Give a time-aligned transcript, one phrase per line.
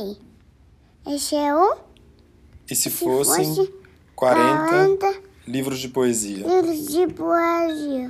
[0.00, 0.16] Ei,
[1.14, 1.76] esse é o
[2.70, 3.70] E se se fossem fosse
[4.16, 6.46] 40 40 livros de poesia?
[6.46, 8.08] livros de poesia.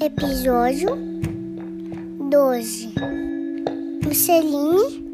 [0.00, 0.96] Episódio
[2.30, 2.94] 12
[4.04, 5.07] Mussolini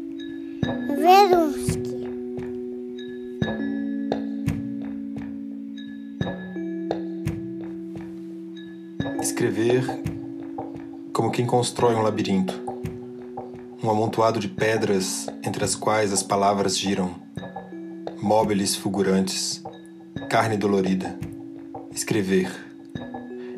[9.35, 9.83] Escrever
[11.11, 12.57] como quem constrói um labirinto,
[13.83, 17.13] um amontoado de pedras entre as quais as palavras giram,
[18.21, 19.61] móveis fulgurantes,
[20.29, 21.19] carne dolorida.
[21.93, 22.49] Escrever.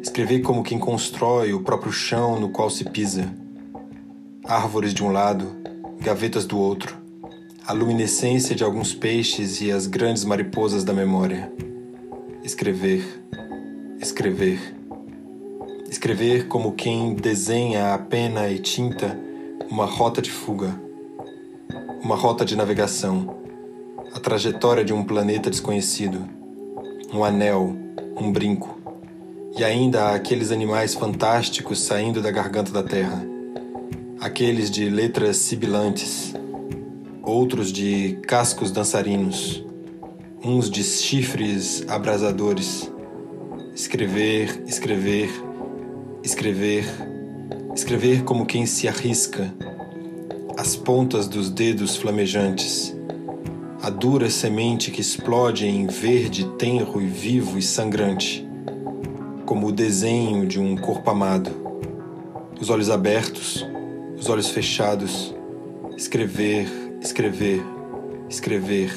[0.01, 3.31] Escrever como quem constrói o próprio chão no qual se pisa.
[4.45, 5.57] Árvores de um lado,
[5.99, 6.97] gavetas do outro,
[7.67, 11.53] a luminescência de alguns peixes e as grandes mariposas da memória.
[12.43, 13.05] Escrever.
[14.01, 14.76] Escrever.
[15.89, 19.17] Escrever como quem desenha a pena e tinta
[19.71, 20.77] uma rota de fuga,
[22.03, 23.37] uma rota de navegação,
[24.13, 26.27] a trajetória de um planeta desconhecido,
[27.13, 27.73] um anel,
[28.19, 28.77] um brinco,
[29.57, 33.25] e ainda aqueles animais fantásticos saindo da garganta da terra,
[34.19, 36.33] aqueles de letras sibilantes,
[37.23, 39.65] outros de cascos dançarinos,
[40.43, 42.91] uns de chifres abrasadores.
[43.73, 45.46] Escrever, escrever,
[46.27, 46.83] escrever,
[47.73, 49.53] escrever como quem se arrisca,
[50.57, 52.93] as pontas dos dedos flamejantes,
[53.81, 58.45] a dura semente que explode em verde tenro e vivo e sangrante,
[59.45, 61.49] como o desenho de um corpo amado.
[62.59, 63.65] Os olhos abertos,
[64.17, 65.33] os olhos fechados,
[65.95, 66.67] escrever,
[67.01, 67.63] escrever,
[68.29, 68.91] escrever,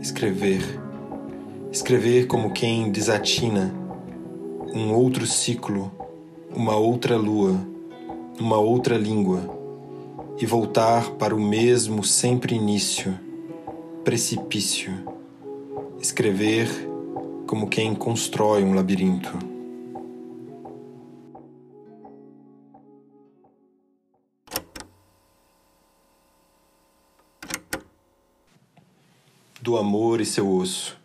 [0.00, 0.62] escrever,
[1.70, 3.72] escrever como quem desatina
[4.74, 5.95] um outro ciclo
[6.56, 7.60] uma outra lua,
[8.40, 9.42] uma outra língua,
[10.40, 13.18] e voltar para o mesmo sempre início,
[14.02, 14.90] precipício,
[16.00, 16.66] escrever
[17.46, 19.38] como quem constrói um labirinto.
[29.60, 30.96] Do amor e seu osso.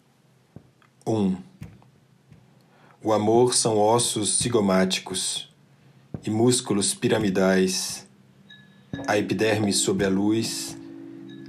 [1.06, 1.14] 1.
[1.14, 1.51] Um.
[3.04, 5.50] O amor são ossos zigomáticos
[6.24, 8.08] e músculos piramidais,
[9.08, 10.78] a epiderme sob a luz,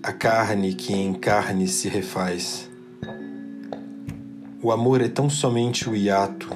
[0.02, 2.70] a carne que em carne se refaz.
[4.62, 6.48] O amor é tão somente o hiato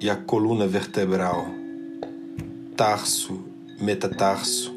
[0.00, 1.46] e a coluna vertebral,
[2.74, 3.44] tarso,
[3.78, 4.74] metatarso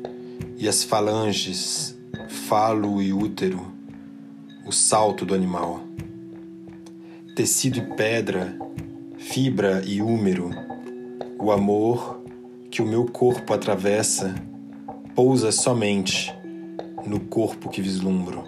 [0.57, 1.97] e as falanges,
[2.49, 3.65] falo e útero,
[4.65, 5.79] o salto do animal.
[7.33, 8.66] Tecido e pedra,
[9.37, 10.49] fibra e úmero,
[11.37, 12.23] o amor
[12.71, 14.33] que o meu corpo atravessa
[15.13, 16.33] pousa somente
[17.05, 18.43] no corpo que vislumbro.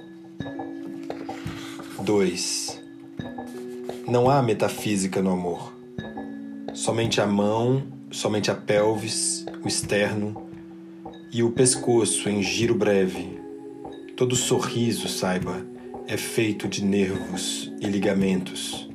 [2.01, 2.81] 2.
[4.07, 5.71] Não há metafísica no amor.
[6.73, 10.49] Somente a mão, somente a pelvis, o externo
[11.31, 13.39] e o pescoço em giro breve.
[14.17, 15.63] Todo sorriso, saiba,
[16.07, 18.88] é feito de nervos e ligamentos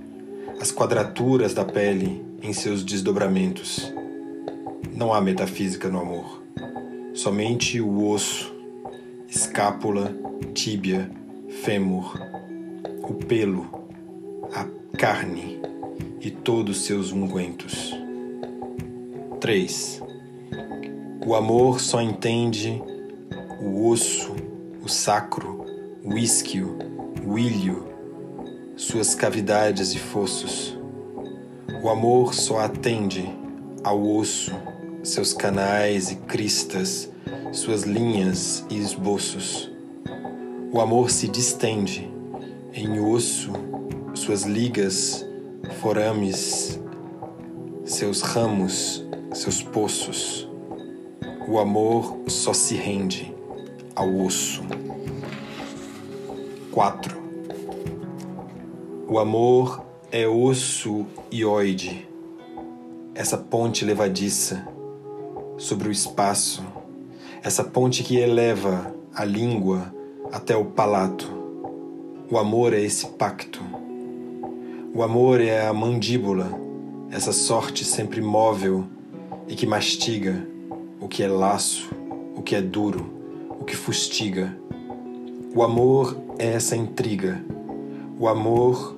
[0.64, 3.92] as quadraturas da pele em seus desdobramentos.
[4.97, 6.42] Não há metafísica no amor.
[7.12, 8.50] Somente o osso,
[9.28, 10.10] escápula,
[10.54, 11.10] tíbia,
[11.62, 12.19] fêmur,
[13.02, 13.69] o pelo,
[14.54, 14.66] a
[14.97, 15.60] carne
[16.19, 17.94] e todos seus ungüentos.
[19.42, 20.02] 3.
[21.26, 22.82] O amor só entende
[23.60, 24.34] o osso,
[24.82, 25.62] o sacro,
[26.02, 26.78] o isquio,
[27.22, 27.94] o ilho,
[28.84, 30.78] suas cavidades e fossos.
[31.83, 33.27] O amor só atende
[33.83, 34.53] ao osso,
[35.03, 37.11] seus canais e cristas,
[37.50, 39.71] suas linhas e esboços.
[40.71, 42.12] O amor se distende
[42.75, 43.53] em osso,
[44.12, 45.25] suas ligas,
[45.81, 46.79] forames,
[47.87, 50.47] seus ramos, seus poços.
[51.49, 53.35] O amor só se rende
[53.97, 54.62] ao osso.
[56.70, 57.24] 4.
[59.14, 59.81] O amor
[60.11, 62.05] é osso e oide,
[63.14, 64.66] essa ponte levadiça
[65.56, 66.64] sobre o espaço,
[67.40, 69.94] essa ponte que eleva a língua
[70.32, 71.31] até o palato.
[72.28, 73.62] O amor é esse pacto.
[74.93, 76.50] O amor é a mandíbula,
[77.08, 78.84] essa sorte sempre móvel
[79.46, 80.44] e que mastiga
[81.00, 81.88] o que é laço,
[82.34, 83.14] o que é duro,
[83.60, 84.58] o que fustiga.
[85.55, 87.44] O amor é essa intriga.
[88.19, 88.94] O amor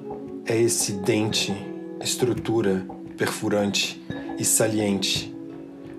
[0.46, 1.52] é esse dente,
[2.00, 4.00] estrutura perfurante
[4.38, 5.34] e saliente,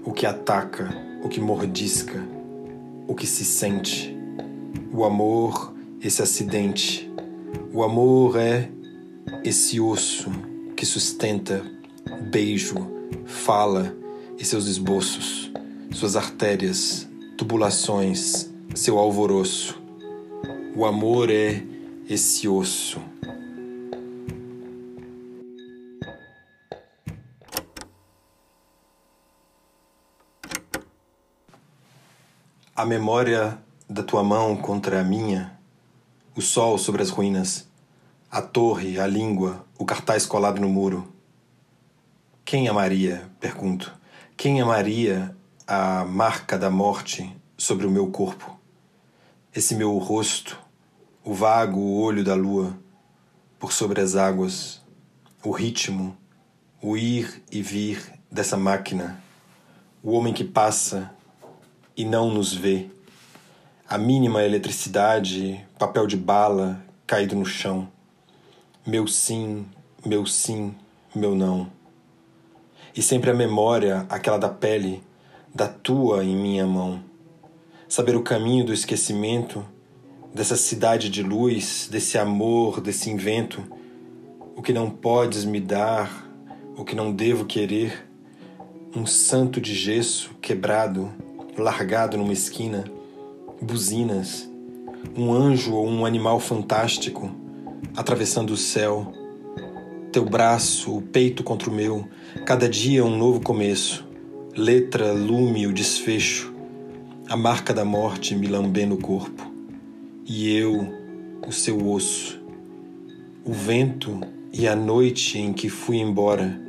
[0.05, 0.89] o que ataca,
[1.21, 2.23] o que mordisca,
[3.07, 4.15] o que se sente.
[4.93, 7.11] O amor, esse acidente.
[7.73, 8.69] O amor é
[9.43, 10.31] esse osso
[10.75, 11.61] que sustenta
[12.31, 12.75] beijo,
[13.25, 13.95] fala
[14.39, 15.51] e seus esboços,
[15.91, 19.81] suas artérias, tubulações, seu alvoroço.
[20.75, 21.63] O amor é
[22.09, 23.01] esse osso.
[32.79, 33.57] A memória
[33.89, 35.57] da tua mão contra a minha,
[36.35, 37.67] o sol sobre as ruínas,
[38.29, 41.11] a torre, a língua, o cartaz colado no muro.
[42.45, 43.91] Quem amaria, pergunto,
[44.37, 45.35] quem amaria
[45.65, 48.59] a marca da morte sobre o meu corpo?
[49.55, 50.59] Esse meu rosto,
[51.23, 52.77] o vago olho da lua,
[53.57, 54.83] por sobre as águas,
[55.43, 56.15] o ritmo,
[56.79, 59.19] o ir e vir dessa máquina,
[60.03, 61.16] o homem que passa
[61.97, 62.85] e não nos vê,
[63.89, 67.87] a mínima eletricidade, papel de bala caído no chão,
[68.85, 69.65] meu sim,
[70.05, 70.75] meu sim,
[71.15, 71.71] meu não.
[72.95, 75.01] E sempre a memória, aquela da pele,
[75.55, 77.03] da tua em minha mão.
[77.89, 79.65] Saber o caminho do esquecimento,
[80.31, 83.63] dessa cidade de luz, desse amor, desse invento,
[84.55, 86.29] o que não podes me dar,
[86.77, 88.07] o que não devo querer,
[88.95, 91.11] um santo de gesso quebrado,
[91.57, 92.85] largado numa esquina,
[93.59, 94.47] buzinas,
[95.17, 97.31] um anjo ou um animal fantástico
[97.95, 99.11] atravessando o céu,
[100.11, 102.07] teu braço, o peito contra o meu,
[102.45, 104.07] cada dia um novo começo,
[104.55, 106.53] letra, lume, o desfecho,
[107.27, 109.51] a marca da morte me lambendo o corpo,
[110.25, 110.87] e eu,
[111.47, 112.39] o seu osso,
[113.43, 114.21] o vento
[114.53, 116.59] e a noite em que fui embora,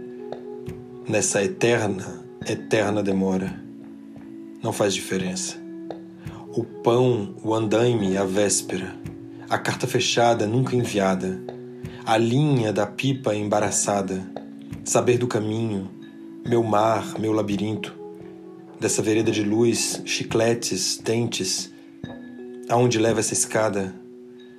[1.06, 3.67] nessa eterna, eterna demora
[4.62, 5.56] não faz diferença.
[6.56, 8.96] O pão, o andaime, a véspera,
[9.48, 11.40] a carta fechada nunca enviada,
[12.04, 14.28] a linha da pipa embaraçada,
[14.84, 15.88] saber do caminho,
[16.46, 17.94] meu mar, meu labirinto,
[18.80, 21.72] dessa vereda de luz, chicletes, dentes,
[22.68, 23.94] aonde leva essa escada,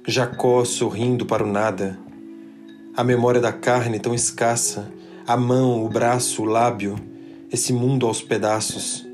[0.08, 2.00] Jacó sorrindo para o nada,
[2.96, 4.92] a memória da carne tão escassa,
[5.28, 6.96] a mão, o braço, o lábio,
[7.52, 9.09] esse mundo aos pedaços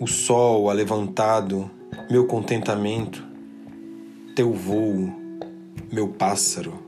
[0.00, 1.70] o sol alevantado,
[2.10, 3.24] meu contentamento,
[4.34, 5.12] teu voo,
[5.92, 6.82] meu pássaro.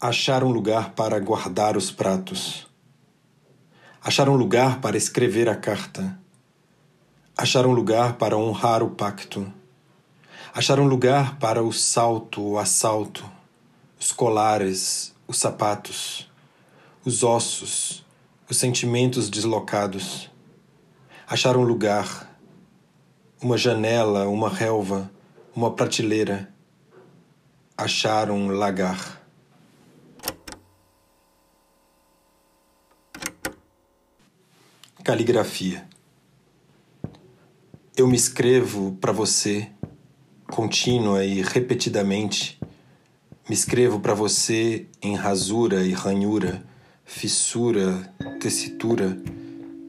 [0.00, 2.68] Achar um lugar para guardar os pratos.
[4.00, 6.18] Achar um lugar para escrever a carta.
[7.36, 9.52] Achar um lugar para honrar o pacto
[10.58, 13.24] Achar um lugar para o salto, o assalto,
[13.96, 16.28] os colares, os sapatos,
[17.04, 18.04] os ossos,
[18.50, 20.28] os sentimentos deslocados.
[21.28, 22.36] Achar um lugar,
[23.40, 25.08] uma janela, uma relva,
[25.54, 26.52] uma prateleira.
[27.76, 29.22] Achar um lagar.
[35.04, 35.88] Caligrafia.
[37.96, 39.70] Eu me escrevo para você
[40.50, 42.58] contínua e repetidamente,
[43.48, 46.62] me escrevo para você em rasura e ranhura,
[47.04, 49.16] fissura, tessitura,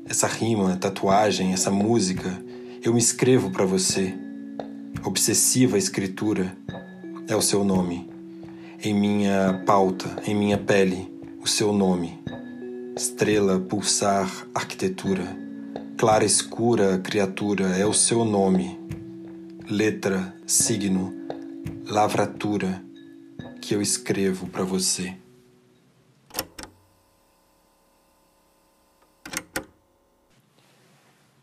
[0.05, 2.41] essa rima, tatuagem, essa música,
[2.83, 4.13] eu me escrevo para você.
[5.03, 6.55] Obsessiva escritura
[7.27, 8.09] é o seu nome.
[8.81, 11.11] Em minha pauta, em minha pele,
[11.41, 12.17] o seu nome.
[12.95, 15.37] Estrela, pulsar, arquitetura.
[15.97, 18.79] Clara escura, criatura, é o seu nome
[19.71, 21.13] letra, signo,
[21.85, 22.83] lavratura
[23.61, 25.15] que eu escrevo para você.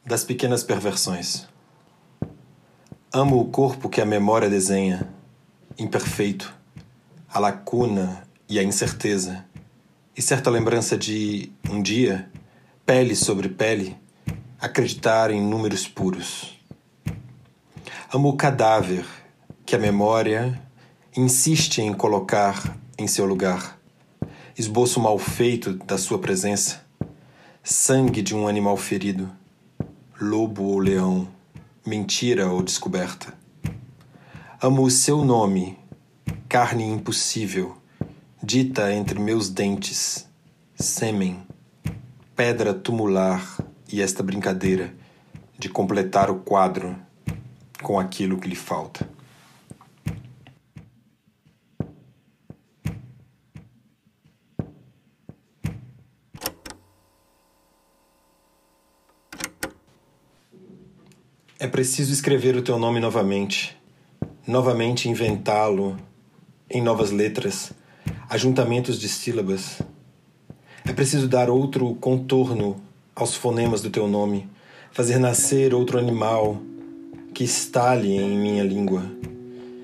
[0.05, 1.47] Das pequenas perversões.
[3.13, 5.09] Amo o corpo que a memória desenha,
[5.79, 6.53] imperfeito,
[7.29, 9.45] a lacuna e a incerteza,
[10.17, 12.29] e certa lembrança de, um dia,
[12.85, 13.97] pele sobre pele,
[14.59, 16.56] acreditar em números puros
[18.13, 19.05] Amo o cadáver
[19.65, 20.63] que a memória
[21.17, 23.81] insiste em colocar em seu lugar.
[24.57, 26.87] Esboço mal feito da sua presença.
[27.65, 29.29] Sangue de um animal ferido.
[30.21, 31.27] Lobo ou leão.
[31.85, 33.35] Mentira ou descoberta.
[34.63, 35.77] Amo o seu nome,
[36.49, 37.77] carne impossível,
[38.41, 40.29] dita entre meus dentes,
[40.77, 41.45] sêmen,
[42.37, 43.59] pedra tumular
[43.93, 44.95] e esta brincadeira
[45.59, 46.97] de completar o quadro
[47.83, 49.09] com aquilo que lhe falta.
[61.59, 63.77] É preciso escrever o teu nome novamente,
[64.47, 65.97] novamente inventá-lo
[66.69, 67.73] em novas letras,
[68.29, 69.81] ajuntamentos de sílabas.
[70.85, 72.81] É preciso dar outro contorno
[73.15, 74.49] aos fonemas do teu nome,
[74.93, 76.61] fazer nascer outro animal
[77.37, 79.03] que estale em minha língua.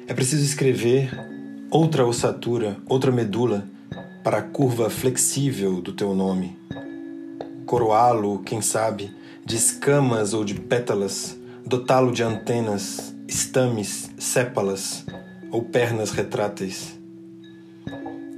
[0.06, 1.10] É preciso escrever
[1.70, 3.68] outra ossatura, outra medula
[4.24, 6.56] para a curva flexível do teu nome.
[7.66, 15.04] Coroá-lo, quem sabe, de escamas ou de pétalas dotá-lo de antenas, estames, sépalas
[15.50, 16.98] ou pernas retráteis.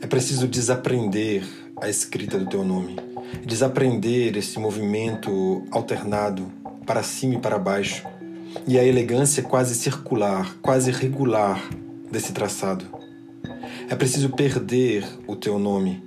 [0.03, 1.47] É preciso desaprender
[1.81, 2.97] a escrita do teu nome,
[3.47, 6.51] desaprender esse movimento alternado
[6.85, 8.13] para cima e para baixo,
[8.67, 11.63] e a elegância quase circular, quase regular
[12.11, 12.85] desse traçado.
[13.89, 16.03] É preciso perder o teu nome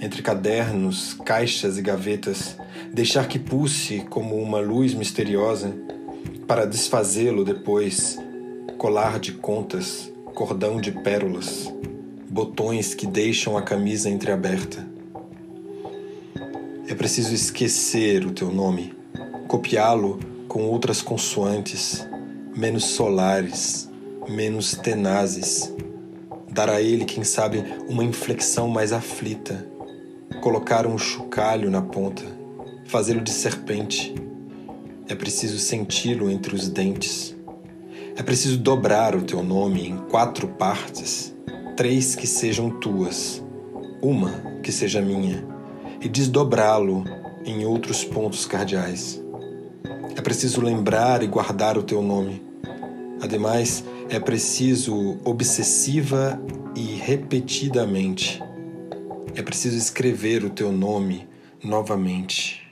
[0.00, 2.56] entre cadernos, caixas e gavetas,
[2.92, 5.72] deixar que pulse como uma luz misteriosa
[6.46, 8.18] para desfazê-lo depois,
[8.76, 11.72] colar de contas, cordão de pérolas,
[12.28, 14.84] botões que deixam a camisa entreaberta.
[16.88, 18.92] É preciso esquecer o teu nome,
[19.46, 20.18] copiá-lo
[20.52, 22.06] com outras consoantes,
[22.54, 23.90] menos solares,
[24.28, 25.72] menos tenazes,
[26.50, 29.66] dar a ele, quem sabe, uma inflexão mais aflita,
[30.42, 32.22] colocar um chocalho na ponta,
[32.84, 34.14] fazê-lo de serpente
[35.08, 37.34] é preciso senti-lo entre os dentes.
[38.14, 41.34] É preciso dobrar o teu nome em quatro partes,
[41.78, 43.42] três que sejam tuas,
[44.02, 44.32] uma
[44.62, 45.46] que seja minha,
[45.98, 47.04] e desdobrá-lo
[47.42, 49.21] em outros pontos cardeais.
[50.14, 52.42] É preciso lembrar e guardar o teu nome.
[53.20, 56.40] Ademais, é preciso obsessiva
[56.76, 58.42] e repetidamente.
[59.34, 61.26] É preciso escrever o teu nome
[61.64, 62.62] novamente.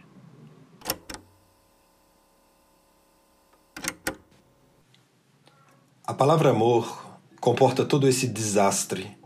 [6.04, 9.16] A palavra amor comporta todo esse desastre,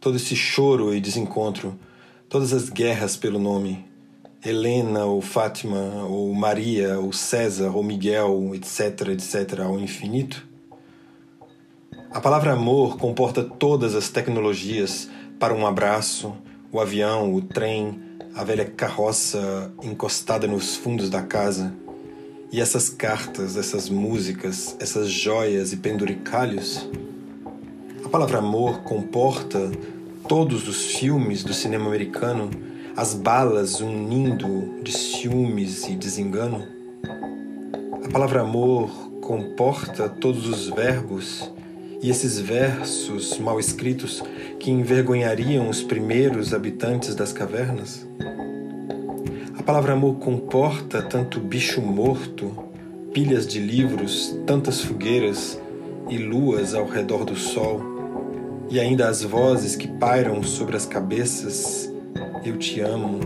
[0.00, 1.78] todo esse choro e desencontro,
[2.28, 3.91] todas as guerras pelo nome.
[4.44, 10.46] Helena, ou Fátima, ou Maria, ou César, ou Miguel, etc., etc., ao infinito.
[12.10, 15.08] A palavra amor comporta todas as tecnologias
[15.38, 16.34] para um abraço,
[16.72, 18.00] o avião, o trem,
[18.34, 21.72] a velha carroça encostada nos fundos da casa,
[22.50, 26.86] e essas cartas, essas músicas, essas joias e penduricalhos?
[28.04, 29.70] A palavra amor comporta
[30.28, 32.50] todos os filmes do cinema americano,
[32.96, 36.66] as balas unindo de ciúmes e desengano?
[38.04, 41.50] A palavra amor comporta todos os verbos
[42.02, 44.22] e esses versos mal escritos
[44.58, 48.06] que envergonhariam os primeiros habitantes das cavernas?
[49.58, 52.52] A palavra amor comporta tanto bicho morto,
[53.12, 55.58] pilhas de livros, tantas fogueiras
[56.10, 57.80] e luas ao redor do sol,
[58.68, 61.91] e ainda as vozes que pairam sobre as cabeças.
[62.44, 63.20] Eu te amo,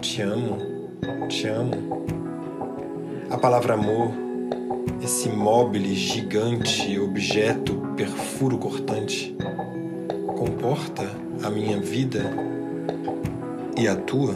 [0.00, 0.58] te amo,
[1.28, 2.04] te amo.
[3.30, 4.12] A palavra amor,
[5.02, 9.36] esse mobile gigante, objeto perfuro cortante,
[10.36, 11.10] comporta
[11.42, 12.24] a minha vida
[13.76, 14.34] e a tua?